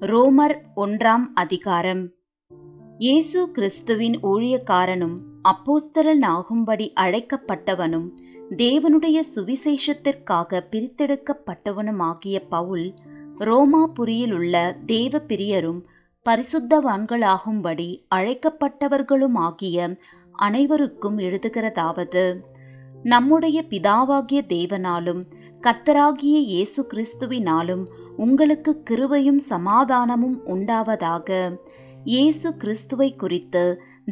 [0.00, 2.12] ரோமர் ஒன்றாம் அதிகாரம்.
[2.98, 8.08] இயேசு கிறிஸ்துவின் ஊழியக்காரனும் அப்போஸ்தலனாகும்படி அழைக்கப்பட்டவனும்
[8.56, 12.94] தேவனுடைய சுவிசேஷத்திற்காக பிரித்தெடுக்கப்பட்டவனுமாகிய பவுல்
[13.38, 15.82] ரோமாபுரியிலுள்ள தேவ பிரியரும்
[16.26, 19.96] பரிசுத்தவான்களாகும்படி அழைக்கப்பட்டவர்களுமாகிய
[20.32, 22.40] அனைவருக்கும் எழுதுகிறதாவது.
[23.02, 25.22] நம்முடைய பிதாவாகிய தேவனாலும்
[25.60, 27.84] கர்த்தராகிய இயேசு கிறிஸ்துவினாலும்
[28.16, 31.58] உங்களுக்கு கிருவையும் சமாதானமும் உண்டாவதாக.
[32.04, 33.62] இயேசு கிறிஸ்துவை குறித்து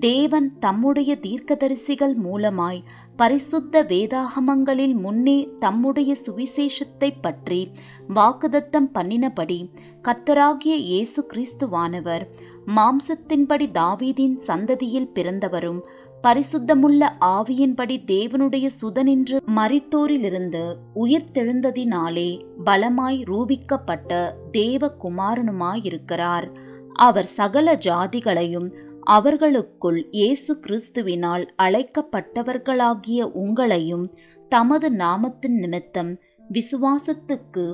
[0.00, 2.84] தேவன் தம்முடைய தீர்க்கதரிசிகள் மூலமாய்
[3.16, 7.72] பரிசுத்த வேதாகமங்களில் முன்னே தம்முடைய சுவிசேஷத்தை பற்றி
[8.14, 9.70] வாக்குதத்தம் பண்ணினபடி
[10.02, 12.24] கர்த்தராகிய இயேசு கிறிஸ்துவானவர்
[12.66, 15.80] மாம்சத்தின்படி தாவீதின் சந்ததியில் பிறந்தவரும்
[16.24, 20.62] பரிசுத்தமுள்ள ஆவியின்படி தேவனுடைய சுதனின்று மரித்தோரிலிருந்து
[20.94, 22.30] உயிர்த்தெழுந்ததினாலே
[22.64, 24.10] பலமாய் ரூபிக்கப்பட்ட
[24.50, 26.46] தேவ குமாரனுமாயிருக்கிறார்
[26.94, 28.68] அவர் சகல ஜாதிகளையும்
[29.04, 34.06] அவர்களுக்குள் இயேசு கிறிஸ்துவினால் அழைக்கப்பட்டவர்களாகிய உங்களையும்
[34.48, 36.12] தமது நாமத்தின் நிமித்தம்
[36.50, 37.66] விசுவாசத்துக்கு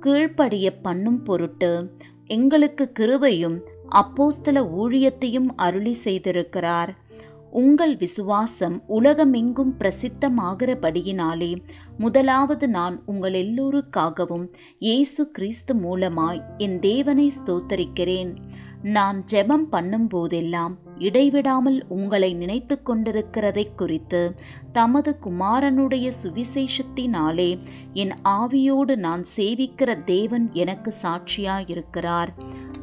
[0.00, 1.72] கீழ்ப்படிய பண்ணும் பொருட்டு
[2.26, 3.58] எங்களுக்கு கிருவையும்
[3.94, 6.90] அப்போஸ்தல ஊழியத்தையும் அருளி செய்திருக்கிறார்.
[7.50, 11.56] உங்கள் விசுவாசம் உலகமெங்கும் பிரசித்தமாகிறபடியினாலே
[11.98, 14.46] முதலாவது நான் உங்கள் எல்லோருக்காகவும்
[14.78, 18.36] இயேசு கிறிஸ்து மூலமாய் என் தேவனை ஸ்தோத்தரிக்கிறேன்.
[18.82, 24.34] நான் ஜெபம் பண்ணும் போதெல்லாம் இடைவிடாமல் உங்களை நினைத்து கொண்டிருக்கிறதை குறித்து
[24.72, 27.60] தமது குமாரனுடைய சுவிசேஷத்தினாலே
[27.92, 32.32] என் ஆவியோடு நான் சேவிக்கிற தேவன் எனக்கு சாட்சியாயிருக்கிறார்.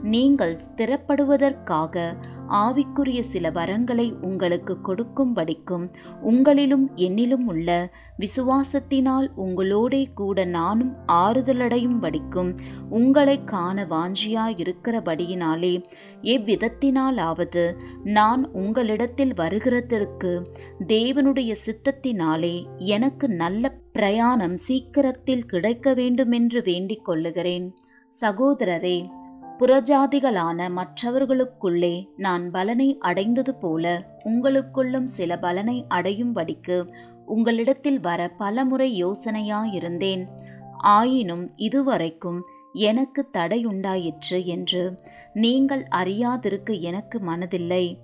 [0.02, 2.16] நீங்கள் ஸ்திரப்படுவதற்காக
[2.50, 5.94] ஆவிக்குரிய சில வரங்களை உங்களுக்கு கொடுக்கும்படிக்கும்
[6.24, 15.84] உங்களிலும் என்னிலும் உள்ள விசுவாசத்தினால் உங்களோடே கூட நானும் ஆறுதலடையும்படிக்கும் உங்களை காண வாஞ்சியாயிருக்கிறபடியினாலே
[16.22, 20.44] எவ்விதத்தினாலாவது நான் உங்களிடத்தில் வருகிறதற்கு
[20.88, 27.76] தேவனுடைய சித்தத்தினாலே எனக்கு நல்ல பிரயாணம் சீக்கிரத்தில் கிடைக்க வேண்டுமென்று வேண்டிக் கொள்ளுகிறேன்.
[28.22, 29.06] சகோதரரே
[29.60, 36.88] புறஜாதிகளான மற்றவர்களுக்குள்ளே நான் பலனை அடைந்தது போல உங்களுக்குள்ளும் சில பலனை அடையும்படிக்கு
[37.26, 40.28] உங்களிடத்தில் வர பலமுறை யோசனையாயிருந்தேன்.
[40.78, 42.42] ஆயினும் இதுவரைக்கும்
[42.74, 44.96] எனக்கு தடையுண்டாயிற்று என்று
[45.34, 48.02] நீங்கள் அறியாதிருக்க எனக்கு மனதில்லை.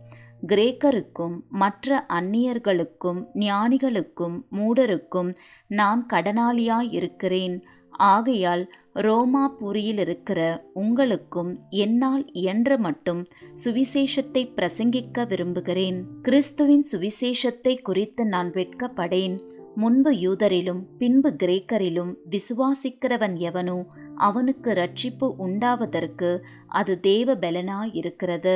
[0.48, 5.36] கிரேக்கருக்கும் மற்ற அந்நியர்களுக்கும் ஞானிகளுக்கும் மூடருக்கும்
[5.68, 7.62] நான் கடனாளியாயிருக்கிறேன்.
[7.90, 8.64] ஆகையால்
[8.96, 10.40] ரோமாபுரியில் இருக்கிற
[10.74, 13.22] உங்களுக்கும் என்னால் இயன்ற மட்டும்
[13.64, 16.00] சுவிசேஷத்தை பிரசங்கிக்க விரும்புகிறேன்.
[16.22, 19.38] கிறிஸ்துவின் சுவிசேஷத்தை குறித்து நான் வெட்கப்படேன்.
[19.76, 23.78] முன்பு யூதரிலும் பின்பு கிரேக்கரிலும் விசுவாசிக்கிறவன் எவனோ
[24.18, 26.32] அவனுக்கு ரட்சிப்பு உண்டாவதற்கு
[26.68, 28.56] அது தேவ பலனாயிருக்கிறது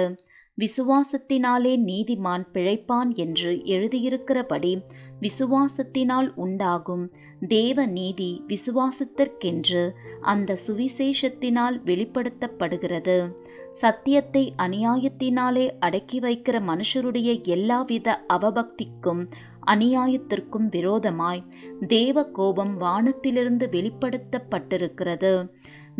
[0.57, 4.73] விசுவாசத்தினாலே நீதிமான் பிழைப்பான் என்று எழுதியிருக்கிறபடி
[5.21, 7.03] விசுவாசத்தினால் உண்டாகும்
[7.39, 9.89] தேவ நீதி விசுவாசத்திற்கென்று
[10.21, 13.33] அந்த சுவிசேஷத்தினால் வெளிப்படுத்தப்படுகிறது.
[13.71, 19.27] சத்தியத்தை அநியாயத்தினாலே அடக்கி வைக்கிற மனுஷருடைய எல்லாவித அவபக்திக்கும்
[19.67, 21.43] அநியாயத்திற்கும் விரோதமாய்
[21.87, 25.49] தேவ கோபம் வானத்திலிருந்து வெளிப்படுத்தப்பட்டிருக்கிறது.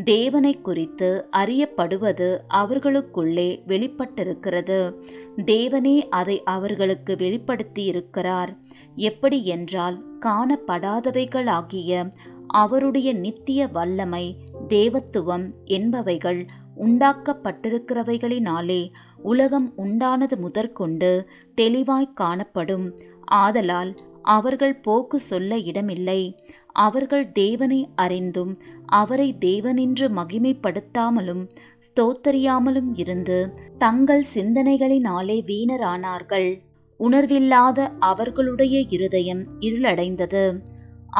[0.03, 4.95] தேவனை குறித்து அறியப்படுவது அவர்களுக்குள்ளே வெளிப்பட்டிருக்கிறது.
[5.37, 8.57] தேவனே அதை அவர்களுக்கு வெளிப்படுத்தி இருக்கிறார்
[8.95, 12.11] எப்படி என்றால் காணப்படாதவைகளாகிய
[12.47, 16.47] அவருடைய நித்திய வல்லமை தேவத்துவம் என்பவைகள்
[16.77, 18.91] உண்டாக்கப்பட்டிருக்கிறவைகளினாலே
[19.21, 22.95] உலகம் உண்டானது முதற்கொண்டு தெளிவாய் காணப்படும்.
[23.23, 26.35] ஆதலால் அவர்கள் போக்கு சொல்ல இடமில்லை.
[26.71, 36.61] அவர்கள் தேவனை அறிந்தும் அவரை தேவனின்று மகிமைப்படுத்தாமலும் ஸ்தோத்தரியாமலும் இருந்து தங்கள் சிந்தனைகளினாலே வீணரானார்கள்.
[36.99, 40.45] உணர்வில்லாத அவர்களுடைய இருதயம் இருளடைந்தது.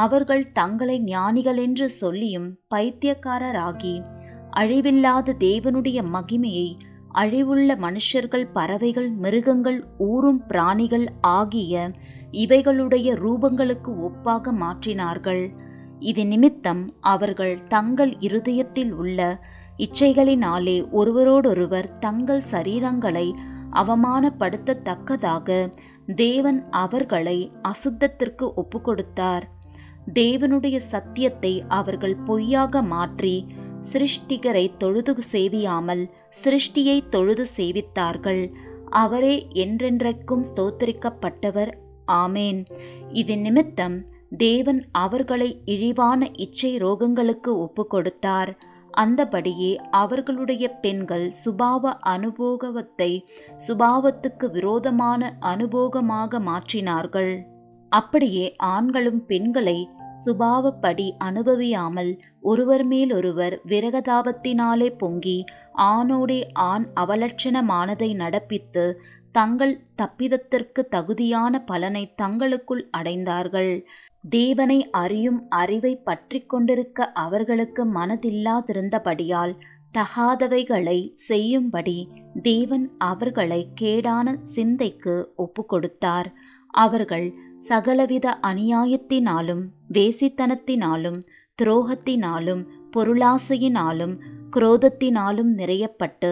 [0.03, 3.95] அவர்கள் தங்களை ஞானிகள் என்று சொல்லியும் பைத்தியக்காரராகி
[4.51, 6.67] அழிவில்லாத தேவனுடைய மகிமையை
[7.13, 11.91] அழிவுள்ள மனுஷர்கள் பறவைகள் மிருகங்கள் ஊறும் பிராணிகள் ஆகிய
[12.43, 15.43] இவைகளுடைய ரூபங்களுக்கு ஒப்பாக மாற்றினார்கள்.
[15.99, 19.19] இது நிமித்தம் அவர்கள் தங்கள் இருதயத்தில் உள்ள
[19.77, 23.27] இச்சைகளினாலே ஒருவரோடொருவர் தங்கள் சரீரங்களை
[23.81, 25.49] அவமானப்படுத்தத்தக்கதாக
[26.15, 29.45] தேவன் அவர்களை அசுத்தத்திற்கு ஒப்புக்கொடுத்தார்.
[30.13, 33.35] தேவனுடைய சத்தியத்தை அவர்கள் பொய்யாக மாற்றி
[33.91, 36.03] சிருஷ்டிகரை தொழுது சேவியாமல்
[36.43, 38.43] சிருஷ்டியை தொழுது சேவித்தார்கள்.
[38.89, 41.71] அவரே என்றென்றைக்கும் ஸ்தோத்தரிக்கப்பட்டவர்.
[42.11, 42.59] ஆமேன்.
[43.11, 43.97] இது நிமித்தம்
[44.37, 48.51] தேவன் அவர்களை இழிவான இச்சை ரோகங்களுக்கு ஒப்பு கொடுத்தார்
[48.91, 53.25] அந்தபடியே அவர்களுடைய பெண்கள் சுபாவ அனுபோகத்தை
[53.67, 57.41] சுபாவத்துக்கு விரோதமான அனுபோகமாக மாற்றினார்கள்.
[57.89, 59.89] அப்படியே ஆண்களும் பெண்களை
[60.25, 65.43] சுபாவப்படி அனுபவியாமல் ஒருவர் மேலொருவர் விரகதாபத்தினாலே பொங்கி
[65.77, 68.93] ஆணோடே ஆண் அவலட்சணமானதை நடப்பித்து
[69.37, 73.73] தங்கள் தப்பிதத்திற்கு தகுதியான பலனை தங்களுக்குள் அடைந்தார்கள்.
[74.29, 79.53] தேவனை அறியும் அறிவை பற்றி கொண்டிருக்க அவர்களுக்கு மனதில்லாதிருந்தபடியால்
[79.93, 80.99] தகாதவைகளை
[81.29, 81.97] செய்யும்படி
[82.41, 86.29] தேவன் அவர்களை கேடான சிந்தைக்கு ஒப்புக்கொடுத்தார்.
[86.73, 87.27] அவர்கள்
[87.67, 91.19] சகலவித அநியாயத்தினாலும் வேசித்தனத்தினாலும்
[91.59, 94.15] துரோகத்தினாலும் பொருளாசையினாலும்
[94.55, 96.31] குரோதத்தினாலும் நிறையப்பட்டு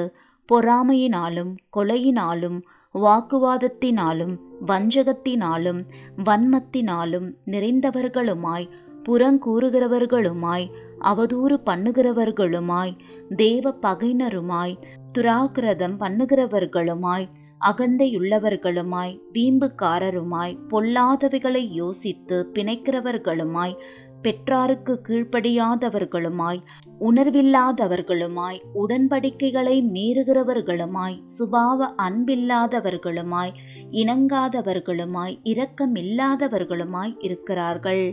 [0.50, 2.58] பொறாமையினாலும் கொலையினாலும்
[2.96, 4.34] வாக்குவாதத்தினாலும்
[4.66, 5.82] வஞ்சகத்தினாலும்
[6.24, 8.68] வன்மத்தினாலும் நிறைந்தவர்களுமாய்
[9.08, 10.66] புறங்கூறுகிறவர்களுமாய்
[11.02, 12.94] அவதூறு பண்ணுகிறவர்களுமாய்
[13.36, 14.76] தேவ பகைனருமாய்
[15.14, 17.26] துராகிரதம் பண்ணுகிறவர்களுமாய்
[17.62, 23.76] அகந்தையுள்ளவர்களுமாய் வீம்புக்காரருமாய் பொல்லாதவைகளை யோசித்து பிணைக்கிறவர்களுமாய்
[24.24, 26.60] பெற்றாருக்கு கீழ்ப்படியாதவர்களுமாய்
[27.00, 33.54] உணர்வில்லாதவர்களுமாய் உடன்படிக்கைகளை மீறுகிறவர்களுமாய் சுபாவ அன்பில்லாதவர்களுமாய்
[33.92, 38.06] இணங்காதவர்களுமாய் இரக்கமில்லாதவர்களுமாய் இருக்கிறார்கள்.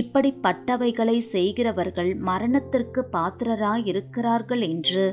[0.00, 5.06] இப்படிப்பட்டவைகளை செய்கிறவர்கள் மரணத்திற்கு பாத்திரராயிருக்கிறார்கள் என்று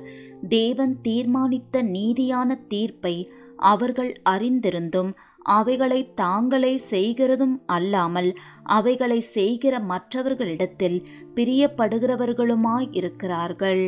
[0.49, 3.15] தேவன் தீர்மானித்த நீதியான தீர்ப்பை
[3.57, 5.13] அவர்கள் அறிந்திருந்தும்
[5.55, 8.29] அவைகளை தாங்களே செய்கிறதும் அல்லாமல்
[8.63, 10.97] அவைகளை செய்கிற மற்றவர்களிடத்தில்
[11.35, 13.85] பிரியப்படுகிறவர்களுமாய் இருக்கிறார்கள்